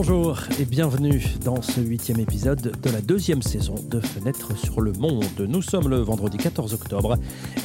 Bonjour 0.00 0.38
et 0.60 0.64
bienvenue 0.64 1.20
dans 1.44 1.60
ce 1.60 1.80
huitième 1.80 2.20
épisode 2.20 2.70
de 2.80 2.90
la 2.90 3.00
deuxième 3.00 3.42
saison 3.42 3.74
de 3.90 3.98
Fenêtre 3.98 4.56
sur 4.56 4.80
le 4.80 4.92
Monde. 4.92 5.24
Nous 5.40 5.60
sommes 5.60 5.88
le 5.88 5.96
vendredi 5.96 6.36
14 6.36 6.72
octobre 6.72 7.18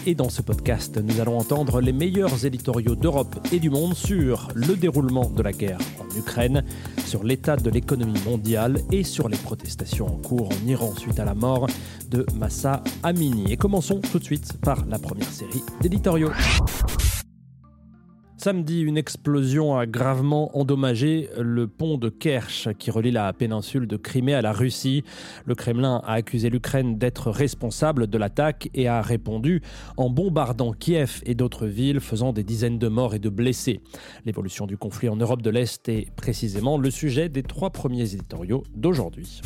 et 0.08 0.16
dans 0.16 0.30
ce 0.30 0.42
podcast, 0.42 0.98
nous 0.98 1.20
allons 1.20 1.38
entendre 1.38 1.80
les 1.80 1.94
meilleurs 1.94 2.44
éditoriaux 2.44 2.96
d'Europe 2.96 3.36
et 3.52 3.60
du 3.60 3.70
monde 3.70 3.94
sur 3.94 4.48
le 4.56 4.76
déroulement 4.76 5.30
de 5.30 5.44
la 5.44 5.52
guerre 5.52 5.78
en 6.00 6.18
Ukraine, 6.18 6.64
sur 7.06 7.24
l'état 7.24 7.56
de 7.56 7.70
l'économie 7.70 8.20
mondiale 8.26 8.80
et 8.92 9.04
sur 9.04 9.30
les 9.30 9.38
protestations 9.38 10.08
en 10.08 10.18
cours 10.18 10.50
en 10.50 10.68
Iran 10.68 10.92
suite 10.98 11.20
à 11.20 11.26
la 11.26 11.36
mort 11.36 11.68
de 12.10 12.26
Massa 12.36 12.84
Amini. 13.04 13.54
Et 13.54 13.58
commençons 13.58 14.02
tout 14.12 14.18
de 14.18 14.24
suite 14.24 14.54
par 14.54 14.84
la 14.88 14.98
première 14.98 15.30
série 15.30 15.62
d'éditoriaux. 15.82 16.32
Samedi, 18.44 18.82
une 18.82 18.98
explosion 18.98 19.78
a 19.78 19.86
gravement 19.86 20.58
endommagé 20.58 21.30
le 21.40 21.66
pont 21.66 21.98
de 21.98 22.10
Kerch 22.10 22.68
qui 22.78 22.92
relie 22.92 23.10
la 23.12 23.32
péninsule 23.32 23.88
de 23.88 23.96
Crimée 23.96 24.34
à 24.34 24.42
la 24.42 24.52
Russie. 24.52 25.06
Le 25.46 25.56
Kremlin 25.56 26.02
a 26.04 26.16
accusé 26.16 26.50
l'Ukraine 26.50 26.98
d'être 26.98 27.32
responsable 27.32 28.08
de 28.08 28.18
l'attaque 28.18 28.70
et 28.74 28.90
a 28.90 29.02
répondu 29.02 29.62
en 29.96 30.10
bombardant 30.10 30.74
Kiev 30.74 31.22
et 31.26 31.36
d'autres 31.36 31.68
villes, 31.68 32.02
faisant 32.02 32.34
des 32.34 32.44
dizaines 32.44 32.80
de 32.80 32.90
morts 32.90 33.16
et 33.16 33.20
de 33.20 33.30
blessés. 33.30 33.80
L'évolution 34.26 34.68
du 34.68 34.76
conflit 34.76 35.08
en 35.08 35.16
Europe 35.16 35.42
de 35.42 35.50
l'Est 35.50 35.88
est 35.88 36.14
précisément 36.18 36.78
le 36.78 36.92
sujet 36.92 37.30
des 37.30 37.44
trois 37.44 37.70
premiers 37.70 38.14
éditoriaux 38.14 38.64
d'aujourd'hui. 38.76 39.40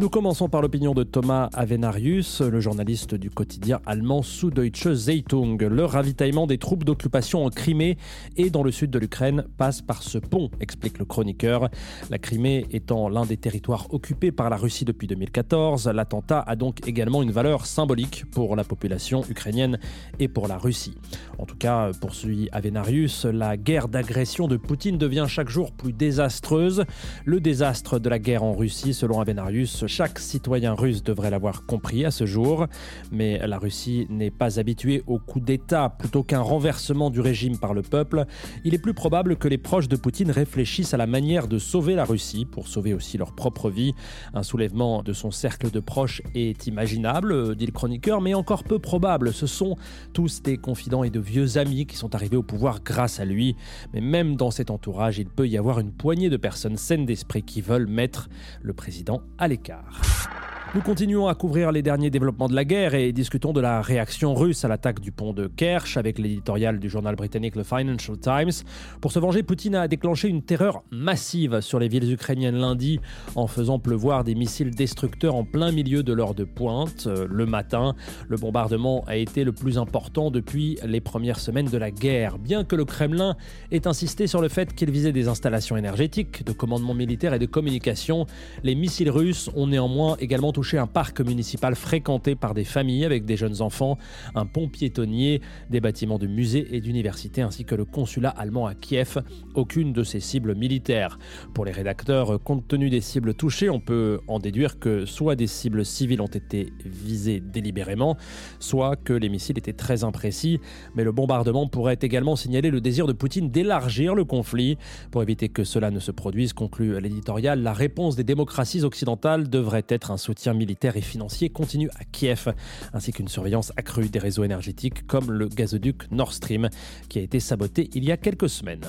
Nous 0.00 0.08
commençons 0.08 0.48
par 0.48 0.62
l'opinion 0.62 0.94
de 0.94 1.02
Thomas 1.02 1.50
Avenarius, 1.52 2.40
le 2.40 2.58
journaliste 2.58 3.14
du 3.14 3.28
quotidien 3.28 3.80
allemand 3.84 4.22
Süddeutsche 4.22 4.94
Zeitung. 4.94 5.62
Le 5.62 5.84
ravitaillement 5.84 6.46
des 6.46 6.56
troupes 6.56 6.84
d'occupation 6.84 7.44
en 7.44 7.50
Crimée 7.50 7.98
et 8.38 8.48
dans 8.48 8.62
le 8.62 8.72
sud 8.72 8.90
de 8.90 8.98
l'Ukraine 8.98 9.44
passe 9.58 9.82
par 9.82 10.02
ce 10.02 10.16
pont, 10.16 10.50
explique 10.58 10.98
le 10.98 11.04
chroniqueur. 11.04 11.68
La 12.08 12.16
Crimée 12.16 12.66
étant 12.72 13.10
l'un 13.10 13.26
des 13.26 13.36
territoires 13.36 13.88
occupés 13.92 14.32
par 14.32 14.48
la 14.48 14.56
Russie 14.56 14.86
depuis 14.86 15.06
2014, 15.06 15.88
l'attentat 15.88 16.40
a 16.46 16.56
donc 16.56 16.88
également 16.88 17.22
une 17.22 17.30
valeur 17.30 17.66
symbolique 17.66 18.24
pour 18.30 18.56
la 18.56 18.64
population 18.64 19.22
ukrainienne 19.28 19.78
et 20.18 20.28
pour 20.28 20.48
la 20.48 20.56
Russie. 20.56 20.96
En 21.36 21.44
tout 21.44 21.56
cas, 21.56 21.90
poursuit 22.00 22.48
Avenarius, 22.52 23.26
la 23.26 23.58
guerre 23.58 23.88
d'agression 23.88 24.48
de 24.48 24.56
Poutine 24.56 24.96
devient 24.96 25.26
chaque 25.28 25.50
jour 25.50 25.72
plus 25.72 25.92
désastreuse. 25.92 26.84
Le 27.26 27.40
désastre 27.40 27.98
de 27.98 28.08
la 28.08 28.18
guerre 28.18 28.44
en 28.44 28.54
Russie, 28.54 28.94
selon 28.94 29.20
Avenarius, 29.20 29.59
chaque 29.66 30.18
citoyen 30.18 30.74
russe 30.74 31.02
devrait 31.02 31.30
l'avoir 31.30 31.66
compris 31.66 32.04
à 32.04 32.10
ce 32.10 32.26
jour. 32.26 32.66
Mais 33.12 33.46
la 33.46 33.58
Russie 33.58 34.06
n'est 34.10 34.30
pas 34.30 34.58
habituée 34.58 35.02
au 35.06 35.18
coup 35.18 35.40
d'État 35.40 35.94
plutôt 35.98 36.22
qu'un 36.22 36.40
renversement 36.40 37.10
du 37.10 37.20
régime 37.20 37.58
par 37.58 37.74
le 37.74 37.82
peuple 37.82 38.26
il 38.64 38.74
est 38.74 38.78
plus 38.78 38.94
probable 38.94 39.36
que 39.36 39.48
les 39.48 39.58
proches 39.58 39.88
de 39.88 39.96
Poutine 39.96 40.30
réfléchissent 40.30 40.94
à 40.94 40.96
la 40.96 41.06
manière 41.06 41.48
de 41.48 41.58
sauver 41.58 41.94
la 41.94 42.04
Russie 42.04 42.44
pour 42.44 42.68
sauver 42.68 42.94
aussi 42.94 43.18
leur 43.18 43.32
propre 43.32 43.70
vie. 43.70 43.94
Un 44.34 44.42
soulèvement 44.42 45.02
de 45.02 45.12
son 45.12 45.30
cercle 45.30 45.70
de 45.70 45.80
proches 45.80 46.22
est 46.34 46.66
imaginable, 46.66 47.56
dit 47.56 47.66
le 47.66 47.72
chroniqueur, 47.72 48.20
mais 48.20 48.34
encore 48.34 48.64
peu 48.64 48.78
probable. 48.78 49.32
Ce 49.32 49.46
sont 49.46 49.76
tous 50.12 50.42
des 50.42 50.56
confidents 50.56 51.04
et 51.04 51.10
de 51.10 51.20
vieux 51.20 51.58
amis 51.58 51.86
qui 51.86 51.96
sont 51.96 52.14
arrivés 52.14 52.36
au 52.36 52.42
pouvoir 52.42 52.82
grâce 52.82 53.20
à 53.20 53.24
lui. 53.24 53.56
Mais 53.92 54.00
même 54.00 54.36
dans 54.36 54.50
cet 54.50 54.70
entourage, 54.70 55.18
il 55.18 55.28
peut 55.28 55.48
y 55.48 55.56
avoir 55.56 55.80
une 55.80 55.92
poignée 55.92 56.30
de 56.30 56.36
personnes 56.36 56.76
saines 56.76 57.06
d'esprit 57.06 57.42
qui 57.42 57.60
veulent 57.60 57.86
mettre 57.86 58.28
le 58.62 58.72
président 58.72 59.22
à 59.38 59.48
l'écart. 59.50 60.49
Nous 60.72 60.82
continuons 60.82 61.26
à 61.26 61.34
couvrir 61.34 61.72
les 61.72 61.82
derniers 61.82 62.10
développements 62.10 62.46
de 62.46 62.54
la 62.54 62.64
guerre 62.64 62.94
et 62.94 63.10
discutons 63.10 63.52
de 63.52 63.60
la 63.60 63.82
réaction 63.82 64.36
russe 64.36 64.64
à 64.64 64.68
l'attaque 64.68 65.00
du 65.00 65.10
pont 65.10 65.32
de 65.32 65.48
Kerch 65.48 65.96
avec 65.96 66.16
l'éditorial 66.16 66.78
du 66.78 66.88
journal 66.88 67.16
britannique 67.16 67.56
le 67.56 67.64
Financial 67.64 68.16
Times. 68.16 68.52
Pour 69.00 69.10
se 69.10 69.18
venger, 69.18 69.42
Poutine 69.42 69.74
a 69.74 69.88
déclenché 69.88 70.28
une 70.28 70.42
terreur 70.42 70.84
massive 70.92 71.60
sur 71.60 71.80
les 71.80 71.88
villes 71.88 72.12
ukrainiennes 72.12 72.54
lundi 72.54 73.00
en 73.34 73.48
faisant 73.48 73.80
pleuvoir 73.80 74.22
des 74.22 74.36
missiles 74.36 74.72
destructeurs 74.72 75.34
en 75.34 75.42
plein 75.44 75.72
milieu 75.72 76.04
de 76.04 76.12
l'heure 76.12 76.36
de 76.36 76.44
pointe. 76.44 77.08
Le 77.08 77.46
matin, 77.46 77.96
le 78.28 78.36
bombardement 78.36 79.02
a 79.08 79.16
été 79.16 79.42
le 79.42 79.50
plus 79.50 79.76
important 79.76 80.30
depuis 80.30 80.78
les 80.86 81.00
premières 81.00 81.40
semaines 81.40 81.68
de 81.68 81.78
la 81.78 81.90
guerre, 81.90 82.38
bien 82.38 82.62
que 82.62 82.76
le 82.76 82.84
Kremlin 82.84 83.36
ait 83.72 83.88
insisté 83.88 84.28
sur 84.28 84.40
le 84.40 84.48
fait 84.48 84.72
qu'il 84.72 84.92
visait 84.92 85.10
des 85.10 85.26
installations 85.26 85.76
énergétiques, 85.76 86.46
de 86.46 86.52
commandement 86.52 86.94
militaire 86.94 87.34
et 87.34 87.40
de 87.40 87.46
communication. 87.46 88.26
Les 88.62 88.76
missiles 88.76 89.10
russes 89.10 89.50
ont 89.56 89.66
néanmoins 89.66 90.16
également 90.20 90.52
touché 90.60 90.76
un 90.76 90.86
parc 90.86 91.22
municipal 91.22 91.74
fréquenté 91.74 92.34
par 92.34 92.52
des 92.52 92.64
familles 92.64 93.06
avec 93.06 93.24
des 93.24 93.38
jeunes 93.38 93.62
enfants, 93.62 93.96
un 94.34 94.44
pont 94.44 94.68
piétonnier, 94.68 95.40
des 95.70 95.80
bâtiments 95.80 96.18
de 96.18 96.26
musées 96.26 96.76
et 96.76 96.82
d'universités 96.82 97.40
ainsi 97.40 97.64
que 97.64 97.74
le 97.74 97.86
consulat 97.86 98.28
allemand 98.28 98.66
à 98.66 98.74
Kiev, 98.74 99.22
aucune 99.54 99.94
de 99.94 100.02
ces 100.02 100.20
cibles 100.20 100.54
militaires. 100.54 101.18
Pour 101.54 101.64
les 101.64 101.72
rédacteurs, 101.72 102.38
compte 102.42 102.68
tenu 102.68 102.90
des 102.90 103.00
cibles 103.00 103.32
touchées, 103.32 103.70
on 103.70 103.80
peut 103.80 104.20
en 104.28 104.38
déduire 104.38 104.78
que 104.78 105.06
soit 105.06 105.34
des 105.34 105.46
cibles 105.46 105.82
civiles 105.82 106.20
ont 106.20 106.26
été 106.26 106.74
visées 106.84 107.40
délibérément, 107.40 108.18
soit 108.58 108.96
que 108.96 109.14
les 109.14 109.30
missiles 109.30 109.56
étaient 109.56 109.72
très 109.72 110.04
imprécis, 110.04 110.60
mais 110.94 111.04
le 111.04 111.12
bombardement 111.12 111.68
pourrait 111.68 111.98
également 112.02 112.36
signaler 112.36 112.70
le 112.70 112.82
désir 112.82 113.06
de 113.06 113.14
Poutine 113.14 113.48
d'élargir 113.48 114.14
le 114.14 114.26
conflit. 114.26 114.76
Pour 115.10 115.22
éviter 115.22 115.48
que 115.48 115.64
cela 115.64 115.90
ne 115.90 116.00
se 116.00 116.10
produise, 116.10 116.52
conclut 116.52 117.00
l'éditorial, 117.00 117.62
la 117.62 117.72
réponse 117.72 118.14
des 118.14 118.24
démocraties 118.24 118.84
occidentales 118.84 119.48
devrait 119.48 119.86
être 119.88 120.10
un 120.10 120.18
soutien 120.18 120.49
militaire 120.54 120.96
et 120.96 121.00
financier 121.00 121.48
continue 121.48 121.90
à 121.98 122.04
Kiev, 122.04 122.52
ainsi 122.92 123.12
qu'une 123.12 123.28
surveillance 123.28 123.72
accrue 123.76 124.08
des 124.08 124.18
réseaux 124.18 124.44
énergétiques 124.44 125.06
comme 125.06 125.30
le 125.30 125.48
gazoduc 125.48 126.10
Nord 126.10 126.32
Stream, 126.32 126.68
qui 127.08 127.18
a 127.18 127.22
été 127.22 127.40
saboté 127.40 127.90
il 127.94 128.04
y 128.04 128.12
a 128.12 128.16
quelques 128.16 128.48
semaines. 128.48 128.84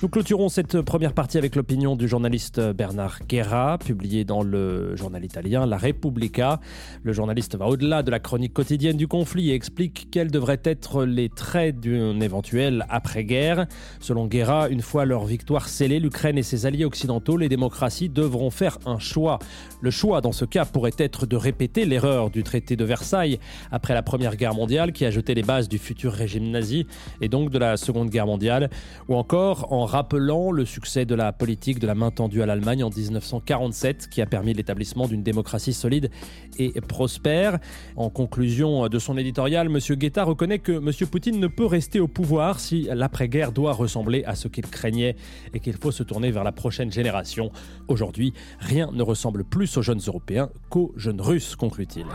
Nous 0.00 0.08
clôturons 0.08 0.48
cette 0.48 0.80
première 0.82 1.12
partie 1.12 1.38
avec 1.38 1.56
l'opinion 1.56 1.96
du 1.96 2.06
journaliste 2.06 2.60
Bernard 2.60 3.18
Guerra, 3.28 3.78
publié 3.78 4.24
dans 4.24 4.44
le 4.44 4.94
journal 4.94 5.24
italien 5.24 5.66
La 5.66 5.76
Repubblica. 5.76 6.60
Le 7.02 7.12
journaliste 7.12 7.56
va 7.56 7.66
au-delà 7.66 8.04
de 8.04 8.12
la 8.12 8.20
chronique 8.20 8.52
quotidienne 8.52 8.96
du 8.96 9.08
conflit 9.08 9.50
et 9.50 9.54
explique 9.54 10.08
quels 10.12 10.30
devraient 10.30 10.60
être 10.62 11.04
les 11.04 11.28
traits 11.28 11.80
d'une 11.80 12.22
éventuelle 12.22 12.86
après-guerre. 12.88 13.66
Selon 13.98 14.28
Guerra, 14.28 14.68
une 14.68 14.82
fois 14.82 15.04
leur 15.04 15.24
victoire 15.24 15.68
scellée, 15.68 15.98
l'Ukraine 15.98 16.38
et 16.38 16.44
ses 16.44 16.64
alliés 16.64 16.84
occidentaux, 16.84 17.36
les 17.36 17.48
démocraties 17.48 18.08
devront 18.08 18.50
faire 18.50 18.78
un 18.86 19.00
choix. 19.00 19.40
Le 19.80 19.90
choix, 19.90 20.20
dans 20.20 20.30
ce 20.30 20.44
cas, 20.44 20.57
pourrait 20.66 20.92
être 20.98 21.26
de 21.26 21.36
répéter 21.36 21.84
l'erreur 21.84 22.30
du 22.30 22.42
traité 22.42 22.76
de 22.76 22.84
Versailles 22.84 23.38
après 23.70 23.94
la 23.94 24.02
Première 24.02 24.36
Guerre 24.36 24.54
mondiale 24.54 24.92
qui 24.92 25.04
a 25.04 25.10
jeté 25.10 25.34
les 25.34 25.42
bases 25.42 25.68
du 25.68 25.78
futur 25.78 26.12
régime 26.12 26.50
nazi 26.50 26.86
et 27.20 27.28
donc 27.28 27.50
de 27.50 27.58
la 27.58 27.76
Seconde 27.76 28.10
Guerre 28.10 28.26
mondiale, 28.26 28.70
ou 29.08 29.14
encore 29.14 29.72
en 29.72 29.84
rappelant 29.84 30.50
le 30.50 30.64
succès 30.64 31.04
de 31.04 31.14
la 31.14 31.32
politique 31.32 31.78
de 31.78 31.86
la 31.86 31.94
main 31.94 32.10
tendue 32.10 32.42
à 32.42 32.46
l'Allemagne 32.46 32.84
en 32.84 32.90
1947 32.90 34.08
qui 34.08 34.22
a 34.22 34.26
permis 34.26 34.54
l'établissement 34.54 35.06
d'une 35.06 35.22
démocratie 35.22 35.72
solide 35.72 36.10
et 36.58 36.72
prospère. 36.80 37.58
En 37.96 38.10
conclusion 38.10 38.88
de 38.88 38.98
son 38.98 39.16
éditorial, 39.16 39.66
M. 39.66 39.78
Guetta 39.96 40.24
reconnaît 40.24 40.58
que 40.58 40.72
M. 40.72 40.90
Poutine 41.08 41.40
ne 41.40 41.46
peut 41.46 41.66
rester 41.66 42.00
au 42.00 42.08
pouvoir 42.08 42.60
si 42.60 42.88
l'après-guerre 42.92 43.52
doit 43.52 43.72
ressembler 43.72 44.24
à 44.24 44.34
ce 44.34 44.48
qu'il 44.48 44.66
craignait 44.66 45.16
et 45.54 45.60
qu'il 45.60 45.76
faut 45.76 45.92
se 45.92 46.02
tourner 46.02 46.30
vers 46.30 46.44
la 46.44 46.52
prochaine 46.52 46.92
génération. 46.92 47.50
Aujourd'hui, 47.88 48.32
rien 48.60 48.90
ne 48.92 49.02
ressemble 49.02 49.44
plus 49.44 49.76
aux 49.76 49.82
jeunes 49.82 50.00
Européens 50.06 50.47
qu'aux 50.70 50.92
jeunes 50.96 51.20
Russes, 51.20 51.56
conclut-il. 51.56 52.06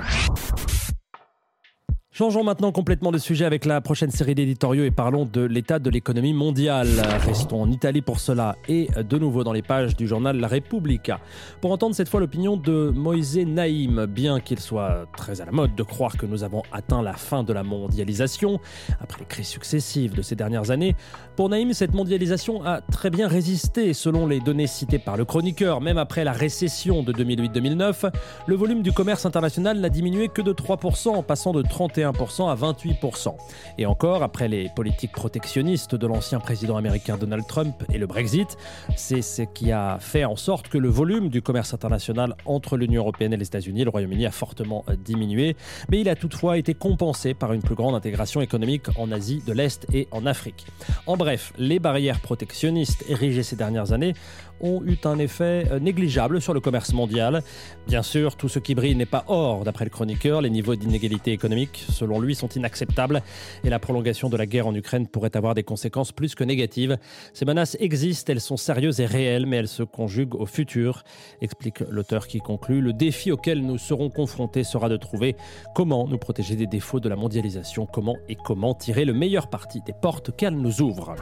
Changeons 2.16 2.44
maintenant 2.44 2.72
complètement 2.72 3.12
de 3.12 3.18
sujet 3.18 3.44
avec 3.44 3.66
la 3.66 3.82
prochaine 3.82 4.12
série 4.12 4.36
d'éditoriaux 4.36 4.84
et 4.84 4.92
parlons 4.92 5.26
de 5.26 5.42
l'état 5.42 5.80
de 5.80 5.90
l'économie 5.90 6.36
mondiale. 6.36 6.88
Restons 7.26 7.64
en 7.64 7.72
Italie 7.72 8.04
pour 8.04 8.20
cela 8.20 8.56
et 8.68 8.88
de 8.96 9.18
nouveau 9.18 9.44
dans 9.44 9.52
les 9.52 9.64
pages 9.64 9.96
du 9.96 10.08
journal 10.08 10.38
La 10.38 10.48
Repubblica 10.48 11.20
pour 11.60 11.72
entendre 11.72 11.96
cette 11.96 12.10
fois 12.10 12.20
l'opinion 12.20 12.56
de 12.56 12.92
Moïse 12.96 13.36
Naïm. 13.40 14.06
Bien 14.06 14.40
qu'il 14.40 14.60
soit 14.60 15.08
très 15.18 15.42
à 15.42 15.46
la 15.46 15.52
mode 15.52 15.74
de 15.74 15.82
croire 15.82 16.16
que 16.16 16.28
nous 16.28 16.44
avons 16.44 16.62
atteint 16.72 17.02
la 17.02 17.14
fin 17.14 17.42
de 17.42 17.52
la 17.52 17.64
mondialisation 17.64 18.60
après 19.02 19.22
les 19.22 19.26
crises 19.26 19.48
successives 19.48 20.14
de 20.14 20.22
ces 20.22 20.36
dernières 20.36 20.70
années, 20.70 20.96
pour 21.36 21.50
Naïm, 21.50 21.74
cette 21.74 21.96
mondialisation 21.96 22.64
a 22.64 22.82
très 22.82 23.10
bien 23.10 23.28
résisté 23.28 23.96
selon 23.96 24.28
les 24.28 24.40
données 24.40 24.68
citées 24.68 25.00
par 25.00 25.18
le 25.18 25.26
chroniqueur. 25.26 25.82
Même 25.82 25.98
après 25.98 26.24
la 26.24 26.32
récession 26.32 27.02
de 27.02 27.12
2008-2009, 27.12 28.14
le 28.46 28.56
volume 28.56 28.84
du 28.84 28.92
commerce 28.92 29.26
international 29.26 29.80
n'a 29.80 29.90
diminué 29.90 30.28
que 30.28 30.44
de 30.44 30.54
3%, 30.54 31.10
en 31.10 31.24
passant 31.24 31.54
de 31.54 31.64
31 31.64 32.03
à 32.04 32.56
28%. 32.56 33.36
Et 33.78 33.86
encore, 33.86 34.24
après 34.24 34.48
les 34.48 34.70
politiques 34.76 35.12
protectionnistes 35.12 35.96
de 35.96 36.08
l'ancien 36.08 36.40
président 36.40 36.78
américain 36.78 37.18
Donald 37.18 37.46
Trump 37.48 37.76
et 37.92 37.98
le 37.98 38.08
Brexit, 38.08 38.58
c'est 38.96 39.22
ce 39.22 39.42
qui 39.42 39.72
a 39.72 39.98
fait 40.00 40.26
en 40.26 40.36
sorte 40.36 40.68
que 40.68 40.78
le 40.78 40.90
volume 40.90 41.30
du 41.30 41.42
commerce 41.42 41.74
international 41.74 42.36
entre 42.46 42.78
l'Union 42.78 43.02
européenne 43.02 43.34
et 43.34 43.38
les 43.38 43.48
États-Unis, 43.48 43.84
le 43.84 43.90
Royaume-Uni, 43.90 44.26
a 44.26 44.32
fortement 44.32 44.86
diminué. 45.06 45.56
Mais 45.90 46.00
il 46.02 46.10
a 46.10 46.16
toutefois 46.16 46.58
été 46.58 46.74
compensé 46.74 47.34
par 47.34 47.54
une 47.54 47.62
plus 47.62 47.76
grande 47.76 47.96
intégration 47.96 48.42
économique 48.42 48.88
en 48.98 49.12
Asie 49.12 49.42
de 49.46 49.54
l'Est 49.54 49.86
et 49.94 50.08
en 50.12 50.26
Afrique. 50.26 50.66
En 51.08 51.18
bref, 51.18 51.54
les 51.58 51.80
barrières 51.80 52.20
protectionnistes 52.20 53.06
érigées 53.10 53.44
ces 53.44 53.56
dernières 53.56 53.94
années 53.94 54.14
ont 54.62 54.82
eu 54.86 54.98
un 55.04 55.20
effet 55.20 55.66
euh, 55.72 55.80
négligeable 55.80 56.42
sur 56.42 56.54
le 56.54 56.60
commerce 56.60 56.94
mondial. 56.94 57.44
Bien 57.88 58.02
sûr, 58.02 58.36
tout 58.36 58.50
ce 58.50 58.60
qui 58.60 58.76
brille 58.76 58.96
n'est 58.96 59.06
pas 59.06 59.26
or, 59.28 59.64
d'après 59.64 59.86
le 59.86 59.90
chroniqueur. 59.90 60.42
Les 60.42 60.50
niveaux 60.50 60.76
d'inégalité 60.76 61.32
économique, 61.32 61.86
selon 61.94 62.20
lui, 62.20 62.36
sont 62.36 62.50
inacceptables 62.50 63.22
et 63.64 63.70
la 63.70 63.80
prolongation 63.80 64.30
de 64.30 64.38
la 64.38 64.46
guerre 64.46 64.68
en 64.68 64.76
Ukraine 64.76 65.08
pourrait 65.08 65.36
avoir 65.36 65.54
des 65.54 65.64
conséquences 65.64 66.12
plus 66.12 66.36
que 66.36 66.44
négatives. 66.44 66.98
Ces 67.34 67.46
menaces 67.46 67.78
existent, 67.80 68.32
elles 68.34 68.42
sont 68.42 68.58
sérieuses 68.58 69.00
et 69.00 69.06
réelles, 69.06 69.46
mais 69.46 69.58
elles 69.58 69.68
se 69.68 69.84
conjuguent 69.84 70.36
au 70.36 70.46
futur, 70.46 71.04
explique 71.42 71.80
l'auteur 71.90 72.28
qui 72.28 72.40
conclut. 72.40 72.82
Le 72.82 72.94
défi 72.94 73.32
auquel 73.32 73.62
nous 73.62 73.78
serons 73.78 74.10
confrontés 74.10 74.64
sera 74.64 74.90
de 74.90 74.98
trouver 74.98 75.36
comment 75.76 76.08
nous 76.08 76.18
protéger 76.18 76.56
des 76.56 76.68
défauts 76.68 77.00
de 77.00 77.10
la 77.10 77.16
mondialisation, 77.16 77.86
comment 77.86 78.18
et 78.28 78.36
comment 78.36 78.74
tirer 78.74 79.06
le 79.06 79.14
meilleur 79.14 79.48
parti 79.48 79.82
des 79.86 79.94
portes 79.94 80.36
qu'elle 80.36 80.56
nous 80.56 80.82
ouvre. 80.82 81.16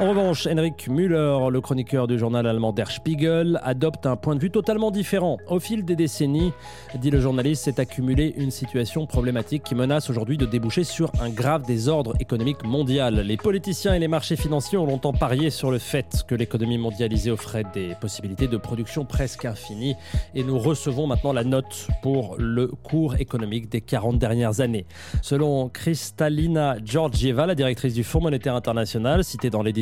En 0.00 0.10
revanche, 0.10 0.46
Henrik 0.46 0.88
Müller, 0.88 1.50
le 1.50 1.60
chroniqueur 1.60 2.06
du 2.06 2.18
journal 2.18 2.46
allemand 2.46 2.72
Der 2.72 2.90
Spiegel, 2.90 3.60
adopte 3.64 4.06
un 4.06 4.14
point 4.16 4.36
de 4.36 4.40
vue 4.40 4.50
totalement 4.50 4.92
différent. 4.92 5.38
Au 5.48 5.58
fil 5.58 5.84
des 5.84 5.96
décennies, 5.96 6.52
dit 6.94 7.10
le 7.10 7.20
journaliste, 7.20 7.64
s'est 7.64 7.80
accumulée 7.80 8.32
une 8.36 8.52
situation 8.52 9.06
problématique 9.06 9.64
qui 9.64 9.74
menace 9.74 10.07
aujourd'hui 10.10 10.36
de 10.36 10.46
déboucher 10.46 10.84
sur 10.84 11.10
un 11.20 11.30
grave 11.30 11.64
désordre 11.66 12.14
économique 12.20 12.64
mondial. 12.64 13.20
Les 13.20 13.36
politiciens 13.36 13.94
et 13.94 13.98
les 13.98 14.08
marchés 14.08 14.36
financiers 14.36 14.78
ont 14.78 14.86
longtemps 14.86 15.12
parié 15.12 15.50
sur 15.50 15.70
le 15.70 15.78
fait 15.78 16.22
que 16.28 16.34
l'économie 16.34 16.78
mondialisée 16.78 17.30
offrait 17.30 17.64
des 17.72 17.96
possibilités 18.00 18.46
de 18.46 18.58
production 18.58 19.04
presque 19.04 19.46
infinies 19.46 19.96
et 20.34 20.44
nous 20.44 20.58
recevons 20.58 21.06
maintenant 21.06 21.32
la 21.32 21.44
note 21.44 21.88
pour 22.02 22.36
le 22.38 22.66
cours 22.66 23.16
économique 23.16 23.68
des 23.68 23.80
40 23.80 24.18
dernières 24.18 24.60
années. 24.60 24.86
Selon 25.22 25.70
Kristalina 25.70 26.76
Georgieva, 26.84 27.46
la 27.46 27.54
directrice 27.54 27.94
du 27.94 28.04
Fonds 28.04 28.20
monétaire 28.20 28.54
international, 28.54 29.24
citée 29.24 29.48
dans 29.48 29.62
l'édition 29.62 29.78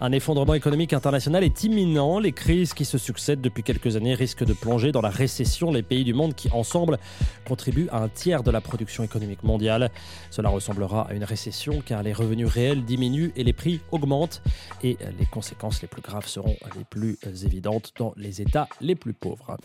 un 0.00 0.12
effondrement 0.12 0.54
économique 0.54 0.92
international 0.92 1.44
est 1.44 1.64
imminent. 1.64 2.18
Les 2.18 2.32
crises 2.32 2.74
qui 2.74 2.84
se 2.84 2.98
succèdent 2.98 3.40
depuis 3.40 3.62
quelques 3.62 3.96
années 3.96 4.14
risquent 4.14 4.44
de 4.44 4.52
plonger 4.52 4.92
dans 4.92 5.00
la 5.00 5.10
récession 5.10 5.70
les 5.70 5.82
pays 5.82 6.04
du 6.04 6.14
monde 6.14 6.34
qui, 6.34 6.48
ensemble, 6.50 6.98
contribuent 7.46 7.88
à 7.90 7.98
un 7.98 8.08
tiers 8.08 8.42
de 8.42 8.50
la 8.50 8.60
production 8.60 9.04
économique 9.04 9.29
mondiale. 9.42 9.90
Cela 10.30 10.48
ressemblera 10.48 11.08
à 11.08 11.14
une 11.14 11.24
récession 11.24 11.82
car 11.84 12.02
les 12.02 12.12
revenus 12.12 12.48
réels 12.48 12.84
diminuent 12.84 13.32
et 13.36 13.44
les 13.44 13.52
prix 13.52 13.80
augmentent. 13.92 14.42
Et 14.82 14.96
les 15.18 15.26
conséquences 15.26 15.82
les 15.82 15.88
plus 15.88 16.02
graves 16.02 16.26
seront 16.26 16.56
les 16.76 16.84
plus 16.84 17.18
évidentes 17.44 17.92
dans 17.98 18.12
les 18.16 18.40
États 18.40 18.68
les 18.80 18.94
plus 18.94 19.12
pauvres. 19.12 19.56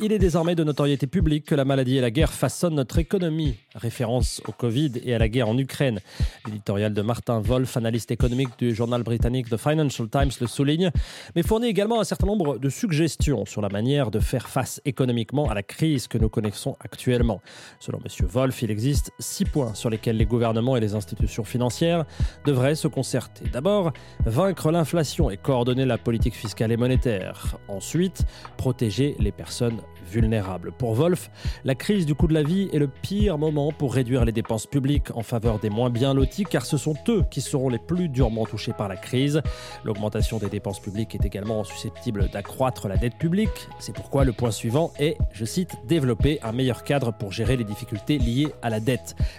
Il 0.00 0.12
est 0.12 0.18
désormais 0.18 0.54
de 0.54 0.64
notoriété 0.64 1.06
publique 1.06 1.46
que 1.46 1.54
la 1.54 1.64
maladie 1.64 1.98
et 1.98 2.00
la 2.00 2.10
guerre 2.10 2.32
façonnent 2.32 2.74
notre 2.74 2.98
économie. 2.98 3.56
Référence 3.74 4.40
au 4.46 4.52
Covid 4.52 4.92
et 5.04 5.14
à 5.14 5.18
la 5.18 5.28
guerre 5.28 5.48
en 5.48 5.58
Ukraine. 5.58 6.00
L'éditorial 6.46 6.94
de 6.94 7.02
Martin 7.02 7.40
Wolf, 7.40 7.76
analyste 7.76 8.10
économique 8.10 8.50
du 8.58 8.74
journal 8.74 9.02
britannique 9.02 9.48
The 9.48 9.56
Financial 9.56 10.08
Times 10.08 10.30
le 10.40 10.46
souligne, 10.46 10.90
mais 11.34 11.42
fournit 11.42 11.68
également 11.68 12.00
un 12.00 12.04
certain 12.04 12.26
nombre 12.26 12.58
de 12.58 12.68
suggestions 12.68 13.44
sur 13.46 13.60
la 13.60 13.68
manière 13.68 14.10
de 14.10 14.20
faire 14.20 14.48
face 14.48 14.80
économiquement 14.84 15.48
à 15.50 15.54
la 15.54 15.62
crise 15.62 16.08
que 16.08 16.18
nous 16.18 16.28
connaissons 16.28 16.76
actuellement. 16.80 17.40
Selon 17.80 17.98
M. 17.98 18.26
Wolf, 18.26 18.62
il 18.62 18.70
existe 18.70 18.93
six 19.18 19.44
points 19.44 19.74
sur 19.74 19.90
lesquels 19.90 20.16
les 20.16 20.26
gouvernements 20.26 20.76
et 20.76 20.80
les 20.80 20.94
institutions 20.94 21.44
financières 21.44 22.04
devraient 22.44 22.74
se 22.74 22.88
concerter. 22.88 23.44
D'abord, 23.52 23.92
vaincre 24.24 24.70
l'inflation 24.70 25.30
et 25.30 25.36
coordonner 25.36 25.84
la 25.84 25.98
politique 25.98 26.34
fiscale 26.34 26.72
et 26.72 26.76
monétaire. 26.76 27.56
Ensuite, 27.68 28.24
protéger 28.56 29.16
les 29.18 29.32
personnes 29.32 29.80
vulnérables. 30.10 30.72
Pour 30.72 30.94
Wolf, 30.94 31.30
la 31.64 31.74
crise 31.74 32.06
du 32.06 32.14
coût 32.14 32.26
de 32.26 32.34
la 32.34 32.42
vie 32.42 32.68
est 32.72 32.78
le 32.78 32.88
pire 32.88 33.38
moment 33.38 33.72
pour 33.72 33.94
réduire 33.94 34.24
les 34.24 34.32
dépenses 34.32 34.66
publiques 34.66 35.10
en 35.14 35.22
faveur 35.22 35.58
des 35.58 35.70
moins 35.70 35.90
bien 35.90 36.14
lotis, 36.14 36.44
car 36.44 36.66
ce 36.66 36.76
sont 36.76 36.94
eux 37.08 37.24
qui 37.30 37.40
seront 37.40 37.68
les 37.68 37.78
plus 37.78 38.08
durement 38.08 38.46
touchés 38.46 38.72
par 38.72 38.88
la 38.88 38.96
crise. 38.96 39.40
L'augmentation 39.84 40.38
des 40.38 40.48
dépenses 40.48 40.80
publiques 40.80 41.14
est 41.14 41.24
également 41.24 41.64
susceptible 41.64 42.28
d'accroître 42.30 42.88
la 42.88 42.96
dette 42.96 43.16
publique. 43.16 43.68
C'est 43.78 43.94
pourquoi 43.94 44.24
le 44.24 44.32
point 44.32 44.50
suivant 44.50 44.92
est, 44.98 45.16
je 45.32 45.44
cite, 45.44 45.72
développer 45.86 46.38
un 46.42 46.52
meilleur 46.52 46.84
cadre 46.84 47.12
pour 47.12 47.32
gérer 47.32 47.56
les 47.56 47.64
difficultés 47.64 48.18
liées 48.18 48.52
à 48.62 48.70
la 48.70 48.80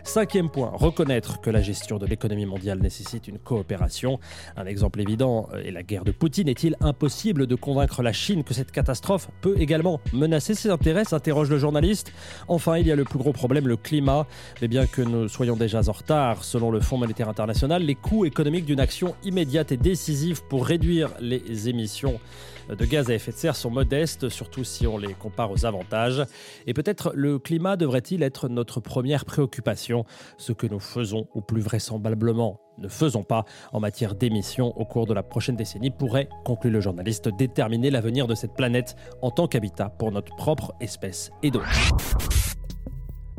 Cinquième 0.03 0.49
point, 0.49 0.71
reconnaître 0.73 1.41
que 1.41 1.49
la 1.49 1.61
gestion 1.61 1.97
de 1.97 2.05
l'économie 2.05 2.45
mondiale 2.45 2.79
nécessite 2.79 3.27
une 3.27 3.39
coopération. 3.39 4.19
Un 4.55 4.65
exemple 4.65 5.01
évident 5.01 5.49
est 5.63 5.71
la 5.71 5.83
guerre 5.83 6.03
de 6.03 6.11
Poutine. 6.11 6.47
Est-il 6.47 6.75
impossible 6.81 7.47
de 7.47 7.55
convaincre 7.55 8.01
la 8.01 8.13
Chine 8.13 8.43
que 8.43 8.53
cette 8.53 8.71
catastrophe 8.71 9.29
peut 9.41 9.55
également 9.59 9.99
menacer 10.13 10.55
ses 10.55 10.69
intérêts 10.69 11.05
s'interroge 11.05 11.49
le 11.49 11.59
journaliste. 11.59 12.11
Enfin, 12.47 12.77
il 12.77 12.87
y 12.87 12.91
a 12.91 12.95
le 12.95 13.03
plus 13.03 13.19
gros 13.19 13.33
problème, 13.33 13.67
le 13.67 13.77
climat. 13.77 14.25
Mais 14.61 14.67
bien 14.67 14.87
que 14.87 15.01
nous 15.01 15.27
soyons 15.27 15.55
déjà 15.55 15.81
en 15.87 15.91
retard, 15.91 16.43
selon 16.43 16.71
le 16.71 16.79
Fonds 16.79 16.97
monétaire 16.97 17.29
international, 17.29 17.83
les 17.83 17.95
coûts 17.95 18.25
économiques 18.25 18.65
d'une 18.65 18.79
action 18.79 19.15
immédiate 19.23 19.71
et 19.71 19.77
décisive 19.77 20.43
pour 20.49 20.65
réduire 20.65 21.09
les 21.19 21.69
émissions 21.69 22.19
de 22.69 22.85
gaz 22.85 23.09
à 23.09 23.13
effet 23.13 23.31
de 23.31 23.37
serre 23.37 23.55
sont 23.55 23.69
modestes, 23.69 24.29
surtout 24.29 24.63
si 24.63 24.87
on 24.87 24.97
les 24.97 25.13
compare 25.13 25.51
aux 25.51 25.65
avantages. 25.65 26.23
Et 26.67 26.73
peut-être 26.73 27.11
le 27.15 27.39
climat 27.39 27.75
devrait-il 27.75 28.23
être 28.23 28.49
notre 28.49 28.79
première 28.79 29.25
préoccupation, 29.25 30.05
ce 30.37 30.51
que 30.53 30.67
nous 30.67 30.79
faisons, 30.79 31.27
ou 31.33 31.41
plus 31.41 31.61
vraisemblablement 31.61 32.59
ne 32.77 32.87
faisons 32.87 33.23
pas 33.23 33.45
en 33.71 33.79
matière 33.79 34.15
d'émissions 34.15 34.77
au 34.77 34.85
cours 34.85 35.05
de 35.05 35.13
la 35.13 35.23
prochaine 35.23 35.55
décennie 35.55 35.91
pourrait, 35.91 36.29
conclut 36.43 36.69
le 36.69 36.81
journaliste, 36.81 37.29
déterminer 37.29 37.89
l'avenir 37.89 38.27
de 38.27 38.35
cette 38.35 38.53
planète 38.53 38.95
en 39.21 39.31
tant 39.31 39.47
qu'habitat 39.47 39.89
pour 39.89 40.11
notre 40.11 40.35
propre 40.35 40.73
espèce 40.81 41.31
et 41.43 41.51
d'autres. 41.51 42.44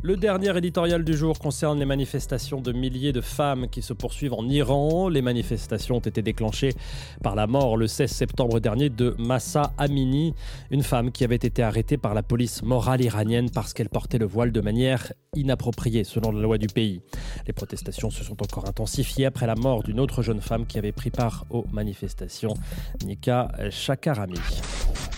Le 0.03 0.15
dernier 0.15 0.55
éditorial 0.55 1.03
du 1.03 1.17
jour 1.17 1.39
concerne 1.39 1.79
les 1.79 1.85
manifestations 1.85 2.61
de 2.61 2.71
milliers 2.71 3.13
de 3.13 3.21
femmes 3.21 3.67
qui 3.67 3.81
se 3.81 3.93
poursuivent 3.93 4.33
en 4.33 4.47
Iran. 4.47 5.09
Les 5.09 5.23
manifestations 5.23 5.95
ont 5.95 5.99
été 5.99 6.21
déclenchées 6.21 6.73
par 7.23 7.33
la 7.33 7.47
mort 7.47 7.77
le 7.77 7.87
16 7.87 8.11
septembre 8.11 8.59
dernier 8.59 8.91
de 8.91 9.15
Massa 9.17 9.73
Amini, 9.79 10.35
une 10.69 10.83
femme 10.83 11.11
qui 11.11 11.23
avait 11.23 11.35
été 11.35 11.63
arrêtée 11.63 11.97
par 11.97 12.13
la 12.13 12.21
police 12.21 12.61
morale 12.61 13.01
iranienne 13.01 13.49
parce 13.49 13.73
qu'elle 13.73 13.89
portait 13.89 14.19
le 14.19 14.27
voile 14.27 14.51
de 14.51 14.61
manière 14.61 15.13
inappropriée 15.35 16.03
selon 16.03 16.31
la 16.31 16.41
loi 16.41 16.59
du 16.59 16.67
pays. 16.67 17.01
Les 17.47 17.53
protestations 17.53 18.11
se 18.11 18.23
sont 18.23 18.43
encore 18.43 18.67
intensifiées 18.67 19.25
après 19.25 19.47
la 19.47 19.55
mort 19.55 19.81
d'une 19.81 19.99
autre 19.99 20.21
jeune 20.21 20.41
femme 20.41 20.67
qui 20.67 20.77
avait 20.77 20.91
pris 20.91 21.09
part 21.09 21.45
aux 21.49 21.65
manifestations, 21.73 22.53
Nika 23.03 23.47
Shakarami. 23.71 24.37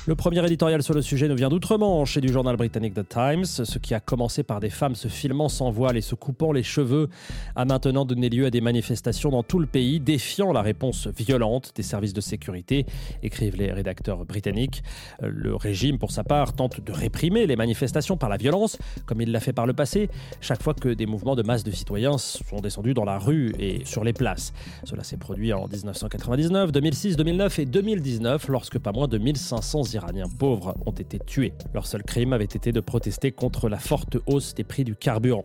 Le 0.10 0.16
premier 0.16 0.44
éditorial 0.44 0.82
sur 0.82 0.96
le 0.96 1.04
sujet 1.04 1.28
nous 1.28 1.36
vient 1.36 1.50
d'outre-Manche 1.50 2.18
et 2.18 2.22
du 2.22 2.30
journal 2.30 2.58
britannique 2.58 2.96
The 2.96 3.08
Times. 3.08 3.46
Ce 3.46 3.78
qui 3.78 3.94
a 3.94 4.00
commencé 4.00 4.42
par 4.42 4.60
des 4.60 4.72
femmes 4.72 4.96
se 4.96 5.08
filmant 5.08 5.50
sans 5.50 5.70
voile 5.70 5.98
et 5.98 6.02
se 6.02 6.16
coupant 6.16 6.52
les 6.52 6.64
cheveux 6.64 7.10
a 7.56 7.64
maintenant 7.64 8.06
donné 8.06 8.28
lieu 8.28 8.48
à 8.48 8.50
des 8.50 8.60
manifestations 8.60 9.30
dans 9.30 9.44
tout 9.44 9.60
le 9.60 9.68
pays, 9.68 10.00
défiant 10.00 10.52
la 10.52 10.64
réponse 10.64 11.08
violente 11.16 11.74
des 11.76 11.84
services 11.84 12.14
de 12.14 12.22
sécurité, 12.22 12.88
écrivent 13.22 13.56
les 13.56 13.72
rédacteurs 13.72 14.26
britanniques. 14.26 14.82
Le 15.22 15.56
régime, 15.56 16.00
pour 16.00 16.10
sa 16.10 16.24
part, 16.24 16.54
tente 16.54 16.84
de 16.84 16.92
réprimer 16.92 17.46
les 17.46 17.56
manifestations 17.56 18.18
par 18.18 18.30
la 18.30 18.38
violence, 18.38 18.80
comme 19.06 19.22
il 19.22 19.32
l'a 19.32 19.40
fait 19.40 19.54
par 19.54 19.68
le 19.68 19.74
passé, 19.74 20.10
chaque 20.42 20.64
fois 20.64 20.74
que 20.74 20.90
des 20.90 21.06
mouvements 21.06 21.36
de 21.36 21.44
masse 21.44 21.64
de 21.64 21.70
citoyens 21.70 22.18
sont 22.18 22.62
descendus 22.62 22.96
dans 22.96 23.06
la 23.06 23.20
rue 23.20 23.54
et 23.60 23.86
sur 23.86 24.04
les 24.04 24.14
places. 24.14 24.54
Cela 24.86 25.04
s'est 25.04 25.18
produit 25.18 25.54
en 25.54 25.68
1999, 25.68 26.72
2006, 26.72 27.16
2009 27.16 27.60
et 27.60 27.66
2019, 27.68 28.48
lorsque 28.48 28.80
pas 28.80 28.92
moins 28.92 29.08
de 29.08 29.20
1500 29.20 29.84
Iraniens 30.00 30.30
pauvres 30.30 30.76
ont 30.86 30.92
été 30.92 31.20
tués. 31.20 31.54
Leur 31.74 31.86
seul 31.86 32.04
crime 32.04 32.32
avait 32.32 32.46
été 32.46 32.72
de 32.72 32.80
protester 32.80 33.34
contre 33.34 33.68
la 33.68 33.78
forte 33.78 34.18
hausse 34.28 34.56
des 34.56 34.64
prix 34.64 34.86
du 34.86 34.96
carburant. 34.96 35.44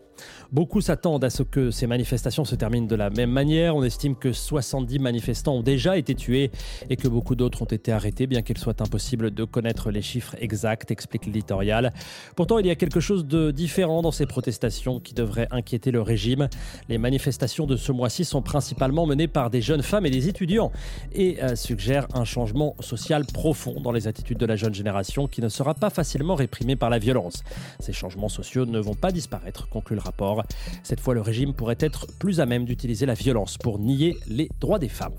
Beaucoup 0.53 0.79
s'attendent 0.79 1.25
à 1.25 1.29
ce 1.29 1.43
que 1.43 1.71
ces 1.71 1.87
manifestations 1.87 2.45
se 2.45 2.55
terminent 2.55 2.87
de 2.87 2.95
la 2.95 3.09
même 3.09 3.31
manière. 3.31 3.75
On 3.75 3.83
estime 3.83 4.15
que 4.15 4.31
70 4.31 4.99
manifestants 4.99 5.55
ont 5.55 5.61
déjà 5.61 5.97
été 5.97 6.15
tués 6.15 6.51
et 6.89 6.95
que 6.95 7.09
beaucoup 7.09 7.35
d'autres 7.35 7.63
ont 7.63 7.65
été 7.65 7.91
arrêtés, 7.91 8.27
bien 8.27 8.41
qu'il 8.41 8.57
soit 8.57 8.79
impossible 8.79 9.31
de 9.31 9.43
connaître 9.43 9.91
les 9.91 10.01
chiffres 10.01 10.35
exacts, 10.39 10.89
explique 10.89 11.25
l'éditorial. 11.25 11.91
Pourtant, 12.37 12.59
il 12.59 12.67
y 12.67 12.71
a 12.71 12.75
quelque 12.75 13.01
chose 13.01 13.25
de 13.25 13.51
différent 13.51 14.01
dans 14.01 14.11
ces 14.11 14.25
protestations 14.25 15.01
qui 15.01 15.13
devrait 15.13 15.47
inquiéter 15.51 15.91
le 15.91 16.01
régime. 16.01 16.47
Les 16.87 16.97
manifestations 16.97 17.65
de 17.65 17.75
ce 17.75 17.91
mois-ci 17.91 18.23
sont 18.23 18.41
principalement 18.41 19.05
menées 19.05 19.27
par 19.27 19.49
des 19.49 19.61
jeunes 19.61 19.83
femmes 19.83 20.05
et 20.05 20.09
des 20.09 20.29
étudiants 20.29 20.71
et 21.13 21.43
euh, 21.43 21.55
suggèrent 21.57 22.07
un 22.13 22.23
changement 22.23 22.75
social 22.79 23.25
profond 23.25 23.81
dans 23.81 23.91
les 23.91 24.07
attitudes 24.07 24.34
de 24.37 24.45
la 24.45 24.55
jeune 24.55 24.73
génération 24.73 25.27
qui 25.27 25.41
ne 25.41 25.49
sera 25.49 25.73
pas 25.73 25.89
facilement 25.89 26.35
réprimée 26.35 26.75
par 26.75 26.89
la 26.89 26.99
violence. 26.99 27.43
Ces 27.79 27.93
changements 27.93 28.29
sociaux 28.29 28.65
ne 28.65 28.79
vont 28.79 28.93
pas 28.93 29.11
disparaître, 29.11 29.67
conclut 29.69 29.95
le 29.95 30.01
rapport. 30.01 30.43
Cette 30.83 30.99
fois, 30.99 31.13
le 31.13 31.21
régime 31.21 31.53
pourrait 31.53 31.77
être 31.79 32.07
plus 32.19 32.39
à 32.39 32.45
même 32.45 32.65
d'utiliser 32.65 33.05
la 33.05 33.13
violence 33.13 33.57
pour 33.57 33.79
nier 33.79 34.17
les 34.27 34.49
droits 34.59 34.79
des 34.79 34.89
femmes. 34.89 35.13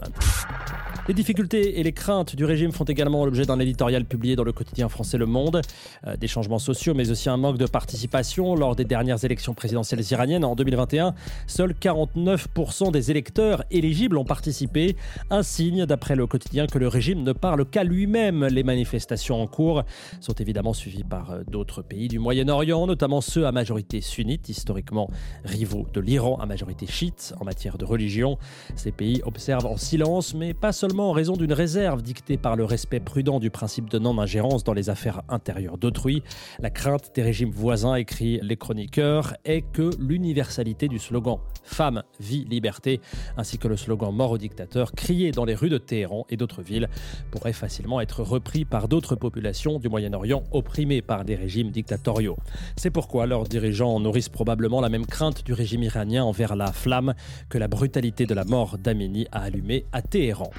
Les 1.09 1.15
difficultés 1.15 1.79
et 1.79 1.85
les 1.85 1.93
craintes 1.93 2.35
du 2.35 2.45
régime 2.45 2.73
font 2.73 2.83
également 2.83 3.25
l'objet 3.25 3.45
d'un 3.45 3.61
éditorial 3.61 4.05
publié 4.05 4.35
dans 4.35 4.43
le 4.43 4.51
quotidien 4.51 4.89
français 4.89 5.17
Le 5.17 5.27
Monde. 5.27 5.61
Euh, 6.05 6.17
des 6.17 6.27
changements 6.27 6.59
sociaux, 6.59 6.95
mais 6.95 7.13
aussi 7.13 7.29
un 7.29 7.37
manque 7.37 7.59
de 7.59 7.67
participation 7.67 8.57
lors 8.57 8.75
des 8.75 8.85
dernières 8.85 9.25
élections 9.25 9.55
présidentielles 9.55 10.03
iraniennes 10.11 10.45
en 10.45 10.57
2021. 10.57 11.15
Seuls 11.47 11.75
49% 11.81 12.91
des 12.91 13.13
électeurs 13.13 13.63
éligibles 13.71 14.19
ont 14.19 14.25
participé. 14.25 14.97
Un 15.31 15.45
signe, 15.45 15.87
d'après 15.87 16.17
le 16.17 16.27
quotidien, 16.27 16.67
que 16.67 16.79
le 16.79 16.89
régime 16.89 17.23
ne 17.23 17.33
parle 17.33 17.65
qu'à 17.67 17.85
lui-même. 17.85 18.45
Les 18.45 18.65
manifestations 18.65 19.41
en 19.41 19.47
cours 19.47 19.85
sont 20.19 20.35
évidemment 20.35 20.73
suivies 20.73 21.05
par 21.05 21.31
euh, 21.31 21.43
d'autres 21.47 21.83
pays 21.83 22.09
du 22.09 22.19
Moyen-Orient, 22.19 22.85
notamment 22.89 23.21
ceux 23.21 23.47
à 23.47 23.53
majorité 23.53 24.01
sunnite, 24.01 24.49
historiquement 24.49 25.09
rivaux 25.45 25.87
de 25.95 26.01
l'Iran 26.01 26.37
à 26.41 26.47
majorité 26.47 26.89
chiite 26.89 27.33
en 27.41 27.45
matière 27.45 27.79
de 27.79 27.85
religion. 27.85 28.39
Ces 28.75 28.91
pays 28.91 29.23
observent 29.25 29.67
en 29.67 29.77
silence, 29.77 30.35
mais 30.35 30.53
pas 30.53 30.73
seulement 30.73 30.96
en 31.05 31.13
raison 31.13 31.37
d'une 31.37 31.53
réserve 31.53 32.03
dictée 32.03 32.37
par 32.37 32.57
le 32.57 32.65
respect 32.65 33.01
prudent 33.01 33.39
du 33.41 33.51
principe 33.51 33.91
de 33.91 33.99
non-ingérence 33.99 34.65
dans 34.65 34.73
les 34.73 34.91
affaires 34.91 35.23
intérieures 35.29 35.79
d'autrui. 35.79 36.23
La 36.61 36.71
crainte 36.71 37.13
des 37.15 37.23
régimes 37.23 37.51
voisins, 37.51 37.95
écrit 37.95 38.39
les 38.43 38.57
chroniqueurs, 38.57 39.35
est 39.45 39.63
que 39.63 39.91
l'universalité 39.99 40.89
du 40.89 40.99
slogan 40.99 41.39
Femme, 41.65 42.05
vie, 42.21 42.45
liberté, 42.45 43.01
ainsi 43.37 43.59
que 43.59 43.67
le 43.67 43.77
slogan 43.77 44.15
Mort 44.15 44.31
au 44.31 44.39
dictateur, 44.39 44.93
crié 44.93 45.33
dans 45.33 45.45
les 45.45 45.55
rues 45.55 45.69
de 45.69 45.79
Téhéran 45.79 46.25
et 46.31 46.37
d'autres 46.37 46.63
villes, 46.63 46.89
pourrait 47.31 47.53
facilement 47.53 48.01
être 48.01 48.23
repris 48.23 48.65
par 48.65 48.89
d'autres 48.89 49.17
populations 49.17 49.79
du 49.79 49.89
Moyen-Orient 49.89 50.45
opprimées 50.53 51.03
par 51.03 51.25
des 51.25 51.35
régimes 51.35 51.71
dictatoriaux. 51.71 52.37
C'est 52.77 52.91
pourquoi 52.91 53.27
leurs 53.27 53.45
dirigeants 53.45 53.99
nourrissent 53.99 54.29
probablement 54.29 54.81
la 54.81 54.89
même 54.89 55.07
crainte 55.07 55.45
du 55.45 55.53
régime 55.53 55.83
iranien 55.83 56.25
envers 56.25 56.55
la 56.55 56.73
flamme 56.73 57.15
que 57.49 57.59
la 57.59 57.69
brutalité 57.69 58.27
de 58.27 58.35
la 58.35 58.45
mort 58.45 58.79
d'Amini 58.79 59.27
a 59.33 59.41
allumée 59.41 59.85
à 59.93 60.03
Téhéran. 60.03 60.51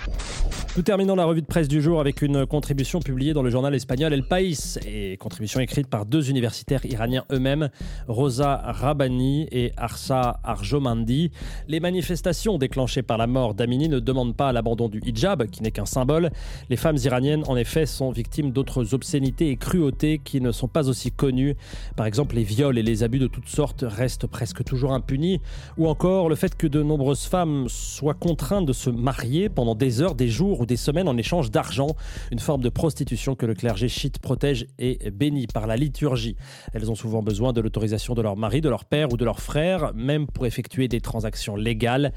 Nous 0.77 0.83
terminons 0.83 1.15
la 1.15 1.25
revue 1.25 1.41
de 1.41 1.47
presse 1.47 1.67
du 1.67 1.81
jour 1.81 1.99
avec 1.99 2.21
une 2.21 2.45
contribution 2.45 2.99
publiée 2.99 3.33
dans 3.33 3.41
le 3.41 3.49
journal 3.49 3.73
espagnol 3.73 4.13
El 4.13 4.21
País 4.21 4.77
et 4.85 5.17
contribution 5.17 5.59
écrite 5.59 5.87
par 5.87 6.05
deux 6.05 6.29
universitaires 6.29 6.85
iraniens 6.85 7.25
eux-mêmes, 7.31 7.69
Rosa 8.07 8.61
Rabani 8.63 9.47
et 9.51 9.71
Arsa 9.75 10.39
Arjomandi. 10.43 11.31
Les 11.67 11.79
manifestations 11.79 12.59
déclenchées 12.59 13.01
par 13.01 13.17
la 13.17 13.25
mort 13.25 13.55
d'Amini 13.55 13.89
ne 13.89 13.99
demandent 13.99 14.35
pas 14.35 14.51
l'abandon 14.51 14.87
du 14.87 15.01
hijab, 15.03 15.47
qui 15.47 15.63
n'est 15.63 15.71
qu'un 15.71 15.87
symbole. 15.87 16.29
Les 16.69 16.77
femmes 16.77 16.97
iraniennes, 17.03 17.43
en 17.47 17.57
effet, 17.57 17.87
sont 17.87 18.11
victimes 18.11 18.51
d'autres 18.51 18.93
obscénités 18.93 19.49
et 19.49 19.57
cruautés 19.57 20.21
qui 20.23 20.41
ne 20.41 20.51
sont 20.51 20.67
pas 20.67 20.89
aussi 20.89 21.09
connues. 21.09 21.55
Par 21.95 22.05
exemple, 22.05 22.35
les 22.35 22.43
viols 22.43 22.77
et 22.77 22.83
les 22.83 23.01
abus 23.01 23.17
de 23.17 23.25
toutes 23.25 23.49
sortes 23.49 23.83
restent 23.87 24.27
presque 24.27 24.63
toujours 24.63 24.93
impunis, 24.93 25.41
ou 25.79 25.87
encore 25.87 26.29
le 26.29 26.35
fait 26.35 26.55
que 26.55 26.67
de 26.67 26.83
nombreuses 26.83 27.25
femmes 27.25 27.65
soient 27.67 28.13
contraintes 28.13 28.67
de 28.67 28.73
se 28.73 28.91
marier 28.91 29.49
pendant 29.49 29.73
des 29.73 30.01
heures, 30.01 30.13
des 30.17 30.27
jours 30.27 30.61
ou 30.61 30.65
des 30.65 30.75
semaines 30.75 31.07
en 31.07 31.15
échange 31.17 31.51
d'argent, 31.51 31.95
une 32.31 32.39
forme 32.39 32.61
de 32.61 32.69
prostitution 32.69 33.35
que 33.35 33.45
le 33.45 33.53
clergé 33.53 33.87
chiite 33.87 34.19
protège 34.19 34.67
et 34.79 35.11
bénit 35.11 35.47
par 35.47 35.67
la 35.67 35.77
liturgie. 35.77 36.35
Elles 36.73 36.91
ont 36.91 36.95
souvent 36.95 37.23
besoin 37.23 37.53
de 37.53 37.61
l'autorisation 37.61 38.13
de 38.13 38.21
leur 38.21 38.35
mari, 38.35 38.61
de 38.61 38.69
leur 38.69 38.85
père 38.85 39.13
ou 39.13 39.17
de 39.17 39.23
leur 39.23 39.39
frère, 39.39 39.93
même 39.93 40.27
pour 40.27 40.45
effectuer 40.45 40.87
des 40.87 40.99
transactions 40.99 41.55
légales. 41.55 42.11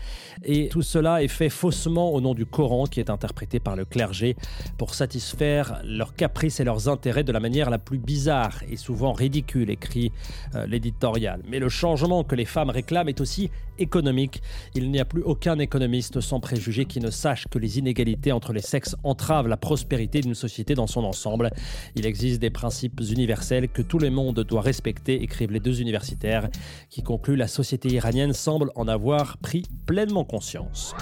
Et 0.45 0.69
tout 0.69 0.83
cela 0.83 1.23
est 1.23 1.29
fait 1.29 1.49
faussement 1.49 2.13
au 2.13 2.21
nom 2.21 2.35
du 2.35 2.47
Coran 2.47 2.87
qui 2.87 3.01
est 3.01 3.11
interprété 3.11 3.61
par 3.61 3.77
le 3.77 3.85
clergé 3.85 4.37
pour 4.79 4.95
satisfaire 4.95 5.81
leurs 5.85 6.15
caprices 6.15 6.61
et 6.61 6.65
leurs 6.65 6.89
intérêts 6.89 7.25
de 7.25 7.33
la 7.33 7.41
manière 7.41 7.71
la 7.71 7.79
plus 7.79 7.99
bizarre 7.99 8.63
et 8.69 8.77
souvent 8.77 9.13
ridicule, 9.13 9.71
écrit 9.71 10.13
euh, 10.55 10.67
l'éditorial. 10.67 11.43
Mais 11.49 11.59
le 11.59 11.69
changement 11.69 12.25
que 12.25 12.35
les 12.35 12.45
femmes 12.45 12.71
réclament 12.71 13.09
est 13.09 13.21
aussi 13.21 13.51
économique. 13.79 14.43
Il 14.75 14.91
n'y 14.91 15.01
a 15.01 15.05
plus 15.05 15.23
aucun 15.23 15.59
économiste 15.59 16.21
sans 16.21 16.41
préjugés 16.41 16.85
qui 16.85 17.01
ne 17.01 17.11
sache 17.11 17.47
que 17.49 17.59
les 17.59 17.79
inégalités 17.91 18.31
entre 18.31 18.53
les 18.53 18.63
sexes 18.63 18.95
entravent 19.03 19.49
la 19.49 19.57
prospérité 19.57 20.21
d'une 20.21 20.35
société 20.35 20.75
dans 20.75 20.87
son 20.87 21.05
ensemble. 21.05 21.51
Il 21.97 22.07
existe 22.07 22.41
des 22.41 22.51
principes 22.51 23.01
universels 23.01 23.69
que 23.69 23.83
tout 23.83 23.99
le 23.99 24.11
monde 24.11 24.41
doit 24.41 24.63
respecter, 24.63 25.23
écrivent 25.23 25.51
les 25.51 25.61
deux 25.61 25.81
universitaires, 25.81 26.49
qui 26.89 27.03
concluent 27.03 27.37
la 27.37 27.49
société 27.49 27.89
iranienne 27.89 28.33
semble 28.33 28.71
en 28.77 28.87
avoir 28.87 29.39
pris 29.39 29.65
pleinement 29.87 30.25
conscience. 30.25 30.95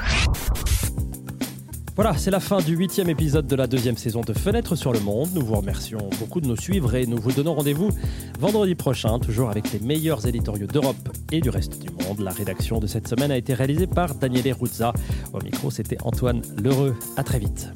Voilà, 1.99 2.17
c'est 2.17 2.31
la 2.31 2.38
fin 2.38 2.61
du 2.61 2.76
huitième 2.76 3.09
épisode 3.09 3.49
de 3.49 3.57
la 3.57 3.67
deuxième 3.67 3.97
saison 3.97 4.21
de 4.21 4.33
Fenêtre 4.33 4.76
sur 4.76 4.93
le 4.93 5.00
Monde. 5.00 5.31
Nous 5.35 5.45
vous 5.45 5.57
remercions 5.57 5.99
beaucoup 6.21 6.40
de 6.40 6.47
nous 6.47 6.55
suivre 6.55 6.95
et 6.95 7.07
nous 7.07 7.17
vous 7.17 7.33
donnons 7.33 7.55
rendez-vous 7.55 7.90
vendredi 8.38 8.76
prochain, 8.76 9.19
toujours 9.19 9.50
avec 9.50 9.73
les 9.73 9.81
meilleurs 9.81 10.25
éditoriaux 10.25 10.69
d'Europe 10.69 11.09
et 11.33 11.40
du 11.40 11.50
reste 11.50 11.83
du 11.83 11.90
monde. 11.90 12.21
La 12.21 12.31
rédaction 12.31 12.78
de 12.78 12.87
cette 12.87 13.09
semaine 13.09 13.33
a 13.33 13.37
été 13.37 13.52
réalisée 13.52 13.88
par 13.88 14.14
Daniele 14.14 14.52
Ruzza. 14.52 14.93
Au 15.33 15.43
micro, 15.43 15.73
c'était 15.73 15.99
Antoine 16.05 16.40
Lheureux. 16.62 16.95
À 17.17 17.25
très 17.25 17.40
vite. 17.40 17.73